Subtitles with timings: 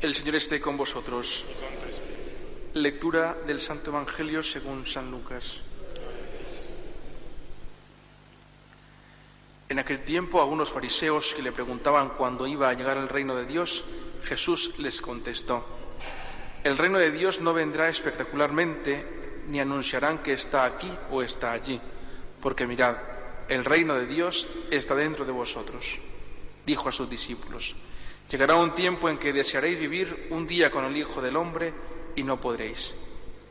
[0.00, 1.44] El Señor esté con vosotros.
[2.72, 5.60] Lectura del Santo Evangelio según San Lucas.
[9.68, 13.36] En aquel tiempo a unos fariseos que le preguntaban cuándo iba a llegar el reino
[13.36, 13.84] de Dios,
[14.24, 15.66] Jesús les contestó,
[16.64, 19.04] el reino de Dios no vendrá espectacularmente,
[19.48, 21.78] ni anunciarán que está aquí o está allí,
[22.40, 22.96] porque mirad,
[23.50, 25.98] el reino de Dios está dentro de vosotros.
[26.64, 27.76] Dijo a sus discípulos,
[28.30, 31.74] Llegará un tiempo en que desearéis vivir un día con el Hijo del Hombre
[32.14, 32.94] y no podréis.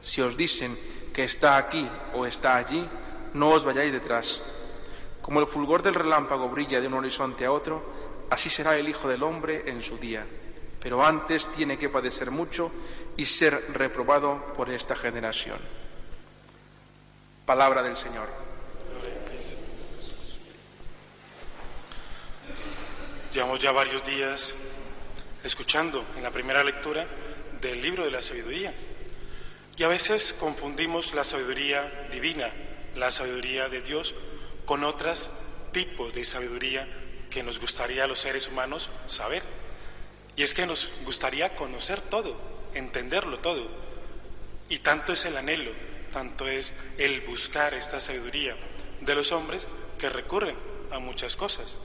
[0.00, 0.78] Si os dicen
[1.12, 2.88] que está aquí o está allí,
[3.34, 4.40] no os vayáis detrás.
[5.20, 7.82] Como el fulgor del relámpago brilla de un horizonte a otro,
[8.30, 10.24] así será el Hijo del Hombre en su día.
[10.80, 12.70] Pero antes tiene que padecer mucho
[13.16, 15.58] y ser reprobado por esta generación.
[17.44, 18.47] Palabra del Señor.
[23.32, 24.54] Llevamos ya varios días
[25.44, 27.06] escuchando en la primera lectura
[27.60, 28.72] del libro de la sabiduría.
[29.76, 32.50] Y a veces confundimos la sabiduría divina,
[32.96, 34.14] la sabiduría de Dios,
[34.64, 35.28] con otros
[35.72, 36.88] tipos de sabiduría
[37.28, 39.42] que nos gustaría a los seres humanos saber.
[40.34, 42.34] Y es que nos gustaría conocer todo,
[42.72, 43.68] entenderlo todo.
[44.70, 45.72] Y tanto es el anhelo,
[46.14, 48.56] tanto es el buscar esta sabiduría
[49.02, 49.68] de los hombres
[49.98, 50.56] que recurren
[50.90, 51.76] a muchas cosas.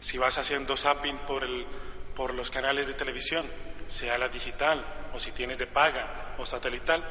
[0.00, 1.66] Si vas haciendo zapping por, el,
[2.14, 3.46] por los canales de televisión,
[3.88, 7.04] sea la digital o si tienes de paga o satelital,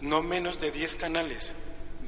[0.00, 1.54] no menos de 10 canales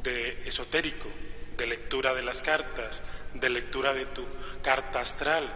[0.03, 1.09] de esotérico,
[1.56, 4.25] de lectura de las cartas, de lectura de tu
[4.62, 5.53] carta astral,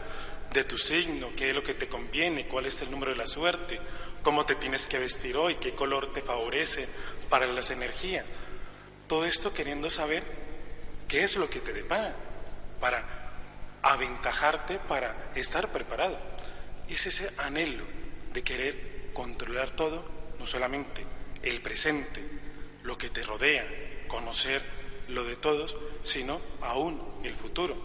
[0.52, 3.26] de tu signo, qué es lo que te conviene, cuál es el número de la
[3.26, 3.80] suerte,
[4.22, 6.88] cómo te tienes que vestir hoy, qué color te favorece
[7.28, 8.24] para las energías.
[9.06, 10.22] Todo esto queriendo saber
[11.06, 12.14] qué es lo que te depara
[12.80, 13.27] para
[13.82, 16.18] aventajarte para estar preparado.
[16.88, 17.84] Y es ese anhelo
[18.32, 20.04] de querer controlar todo,
[20.38, 21.04] no solamente
[21.42, 22.22] el presente,
[22.82, 23.66] lo que te rodea,
[24.06, 24.62] conocer
[25.08, 27.76] lo de todos, sino aún el futuro.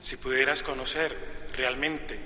[0.00, 1.16] Si pudieras conocer
[1.54, 2.18] realmente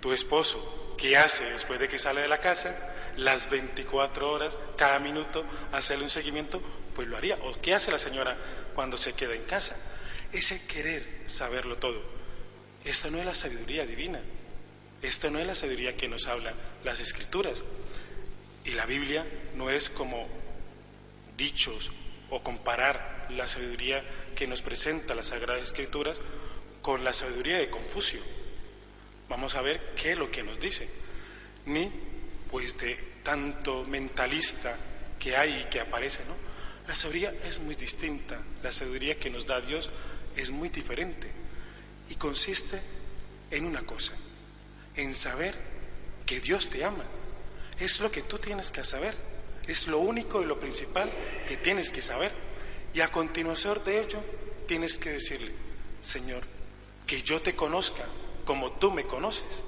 [0.00, 2.74] tu esposo, qué hace después de que sale de la casa,
[3.16, 6.62] las 24 horas, cada minuto, hacerle un seguimiento,
[6.94, 7.36] pues lo haría.
[7.42, 8.36] O qué hace la señora
[8.74, 9.76] cuando se queda en casa.
[10.32, 12.19] Ese querer saberlo todo.
[12.84, 14.20] Esta no es la sabiduría divina.
[15.02, 16.54] Esta no es la sabiduría que nos hablan
[16.84, 17.62] las escrituras.
[18.64, 20.28] Y la Biblia no es como
[21.36, 21.90] dichos
[22.30, 24.04] o comparar la sabiduría
[24.34, 26.20] que nos presenta las Sagradas Escrituras
[26.82, 28.20] con la sabiduría de Confucio.
[29.28, 30.88] Vamos a ver qué es lo que nos dice.
[31.66, 31.90] Ni
[32.50, 34.76] pues de tanto mentalista
[35.18, 36.34] que hay y que aparece, ¿no?
[36.88, 38.40] La sabiduría es muy distinta.
[38.62, 39.90] La sabiduría que nos da Dios
[40.36, 41.39] es muy diferente
[42.10, 42.80] y consiste
[43.50, 44.12] en una cosa,
[44.96, 45.54] en saber
[46.26, 47.04] que Dios te ama.
[47.78, 49.16] Es lo que tú tienes que saber,
[49.66, 51.10] es lo único y lo principal
[51.48, 52.32] que tienes que saber.
[52.92, 54.22] Y a continuación de ello,
[54.66, 55.52] tienes que decirle,
[56.02, 56.42] Señor,
[57.06, 58.04] que yo te conozca
[58.44, 59.62] como tú me conoces.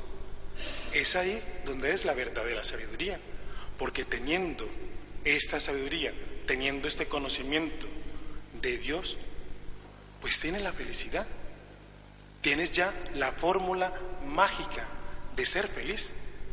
[0.92, 3.18] Es ahí donde es la verdadera sabiduría,
[3.78, 4.68] porque teniendo
[5.24, 6.12] esta sabiduría,
[6.46, 7.86] teniendo este conocimiento
[8.60, 9.16] de Dios,
[10.20, 11.26] pues tiene la felicidad.
[12.42, 13.92] Tienes ya la fórmula
[14.26, 14.84] mágica
[15.34, 16.10] de ser feliz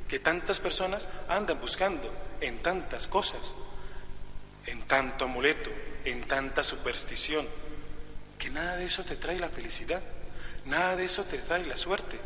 [0.07, 3.55] que tantas personas andan buscando en tantas cosas,
[4.65, 5.69] en tanto amuleto,
[6.05, 7.47] en tanta superstición,
[8.37, 10.01] que nada de eso te trae la felicidad,
[10.65, 12.17] nada de eso te trae la suerte.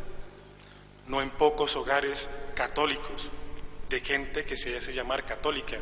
[1.07, 3.31] No en pocos hogares católicos,
[3.89, 5.77] de gente que se hace llamar católica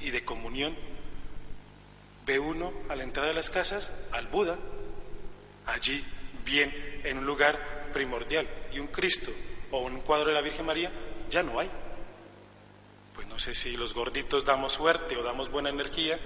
[0.00, 0.76] y de comunión.
[2.26, 4.58] Ve uno a la entrada de las casas al Buda,
[5.66, 6.04] allí
[6.44, 9.32] bien en un lugar primordial, y un Cristo
[9.70, 10.90] o un cuadro de la Virgen María
[11.30, 11.70] ya no hay.
[13.14, 16.18] Pues no sé si los gorditos damos suerte o damos buena energía,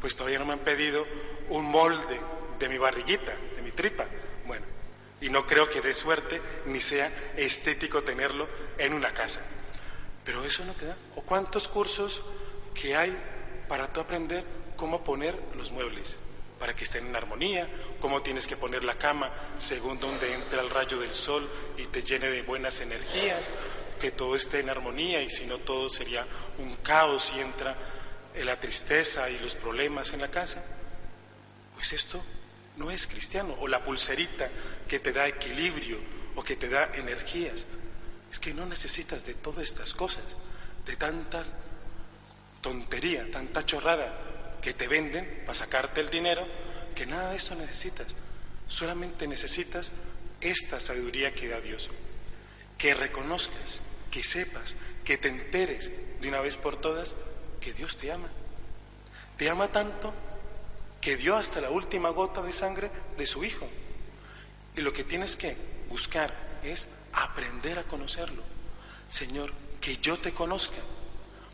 [0.00, 1.06] pues todavía no me han pedido
[1.50, 2.20] un molde
[2.58, 4.06] de mi barriguita, de mi tripa.
[4.46, 4.64] Bueno,
[5.20, 9.40] y no creo que dé suerte ni sea estético tenerlo en una casa.
[10.24, 10.96] Pero eso no te da.
[11.16, 12.22] ¿O cuántos cursos
[12.74, 13.16] que hay
[13.68, 14.44] para tú aprender
[14.76, 16.16] cómo poner los muebles?
[16.64, 17.68] Para que estén en armonía,
[18.00, 21.46] cómo tienes que poner la cama según donde entra el rayo del sol
[21.76, 23.50] y te llene de buenas energías,
[24.00, 26.26] que todo esté en armonía y si no todo sería
[26.56, 27.76] un caos y entra
[28.42, 30.64] la tristeza y los problemas en la casa.
[31.74, 32.24] Pues esto
[32.78, 33.56] no es cristiano.
[33.60, 34.48] O la pulserita
[34.88, 35.98] que te da equilibrio
[36.34, 37.66] o que te da energías.
[38.32, 40.24] Es que no necesitas de todas estas cosas,
[40.86, 41.44] de tanta
[42.62, 44.33] tontería, tanta chorrada
[44.64, 46.46] que te venden para sacarte el dinero,
[46.94, 48.06] que nada de eso necesitas.
[48.66, 49.92] Solamente necesitas
[50.40, 51.90] esta sabiduría que da Dios.
[52.78, 54.74] Que reconozcas, que sepas,
[55.04, 57.14] que te enteres de una vez por todas
[57.60, 58.28] que Dios te ama.
[59.36, 60.14] Te ama tanto
[60.98, 63.68] que dio hasta la última gota de sangre de su Hijo.
[64.74, 65.58] Y lo que tienes que
[65.90, 66.32] buscar
[66.62, 68.42] es aprender a conocerlo.
[69.10, 69.52] Señor,
[69.82, 70.80] que yo te conozca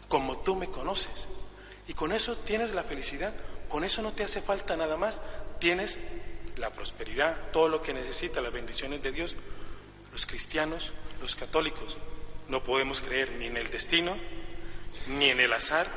[0.07, 1.27] como tú me conoces.
[1.91, 3.35] Y con eso tienes la felicidad,
[3.69, 5.21] con eso no te hace falta nada más.
[5.59, 5.99] Tienes
[6.57, 9.35] la prosperidad, todo lo que necesita, las bendiciones de Dios.
[10.13, 11.99] Los cristianos, los católicos,
[12.47, 14.17] no podemos creer ni en el destino,
[15.09, 15.91] ni en el azar,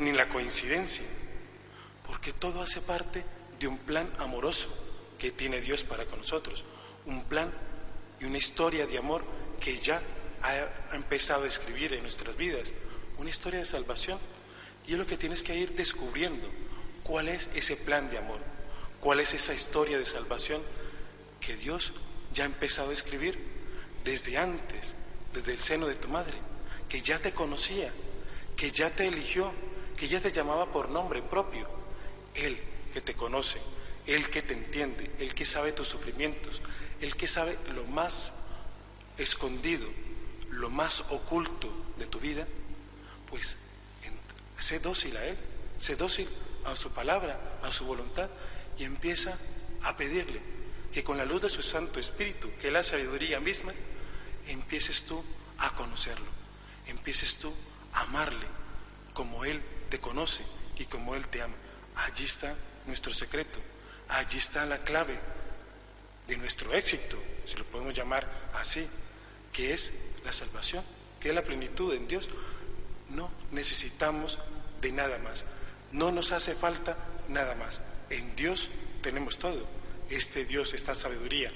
[0.00, 1.04] ni en la coincidencia,
[2.04, 3.22] porque todo hace parte
[3.60, 4.68] de un plan amoroso
[5.20, 6.64] que tiene Dios para con nosotros,
[7.06, 7.52] un plan
[8.18, 9.22] y una historia de amor
[9.60, 10.02] que ya
[10.42, 12.72] ha empezado a escribir en nuestras vidas,
[13.18, 14.18] una historia de salvación.
[14.88, 16.48] Y es lo que tienes que ir descubriendo,
[17.02, 18.40] cuál es ese plan de amor,
[19.00, 20.62] cuál es esa historia de salvación
[21.40, 21.92] que Dios
[22.32, 23.38] ya ha empezado a escribir
[24.02, 24.94] desde antes,
[25.34, 26.38] desde el seno de tu madre,
[26.88, 27.92] que ya te conocía,
[28.56, 29.52] que ya te eligió,
[29.94, 31.68] que ya te llamaba por nombre propio.
[32.34, 32.58] Él
[32.94, 33.58] que te conoce,
[34.06, 36.62] Él que te entiende, Él que sabe tus sufrimientos,
[37.02, 38.32] Él que sabe lo más
[39.18, 39.86] escondido,
[40.48, 42.46] lo más oculto de tu vida,
[43.28, 43.58] pues
[44.58, 45.36] sé dócil a Él,
[45.78, 46.28] sé dócil
[46.64, 48.28] a su palabra, a su voluntad
[48.78, 49.38] y empieza
[49.82, 50.40] a pedirle
[50.92, 53.72] que con la luz de su Santo Espíritu, que es la sabiduría misma,
[54.46, 55.22] empieces tú
[55.58, 56.26] a conocerlo,
[56.86, 57.52] empieces tú
[57.92, 58.46] a amarle
[59.12, 59.60] como Él
[59.90, 60.42] te conoce
[60.78, 61.54] y como Él te ama.
[61.96, 62.54] Allí está
[62.86, 63.58] nuestro secreto,
[64.08, 65.18] allí está la clave
[66.26, 68.86] de nuestro éxito, si lo podemos llamar así,
[69.52, 69.90] que es
[70.24, 70.84] la salvación,
[71.20, 72.28] que es la plenitud en Dios.
[73.10, 74.38] No necesitamos
[74.80, 75.44] de nada más,
[75.92, 76.96] no nos hace falta
[77.28, 77.80] nada más.
[78.10, 78.70] En Dios
[79.02, 79.66] tenemos todo.
[80.10, 81.52] Este Dios, esta sabiduría,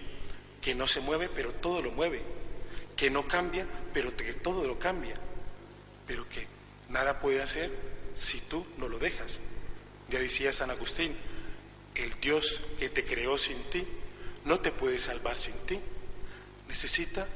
[0.61, 2.23] que no se mueve, pero todo lo mueve,
[2.97, 5.15] que no cambia, pero que todo lo cambia,
[6.07, 6.47] pero que
[6.89, 7.71] nada puede hacer
[8.15, 9.41] si tú no lo dejas.
[10.11, 11.15] Ya decía San Agustín,
[11.95, 13.87] el Dios que te creó sin ti
[14.45, 15.79] no te puede salvar sin ti.
[16.69, 17.27] Necesita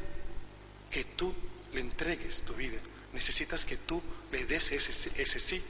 [0.90, 1.34] que tú
[1.72, 2.78] le entregues tu vida.
[3.16, 5.62] Necesitas que tú le des ese, sí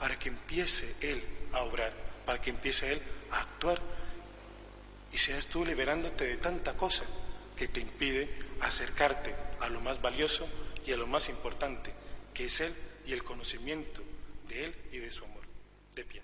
[0.00, 1.92] para que empiece Él a obrar,
[2.26, 3.80] para que empiece Él a actuar.
[5.12, 7.04] Y seas tú liberándote de tanta cosa
[7.56, 8.28] que te impide
[8.60, 10.48] acercarte a lo más valioso
[10.84, 11.92] y a lo más importante,
[12.34, 12.74] que es Él
[13.06, 14.02] y el conocimiento
[14.48, 15.44] de Él y de su amor.
[15.94, 16.20] De pie.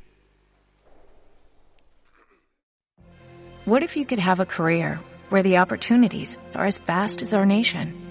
[3.64, 4.98] What if you could have a career
[5.28, 8.07] where the opportunities are as vast as our nation,